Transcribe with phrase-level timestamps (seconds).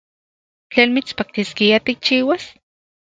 [0.75, 2.43] ¿Tlen mitspaktiskia tikchiuas?